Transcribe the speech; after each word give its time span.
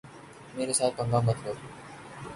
میرے 0.55 0.73
ساتھ 0.79 0.93
پنگا 0.97 1.19
مت 1.25 1.37
لو۔ 1.45 1.53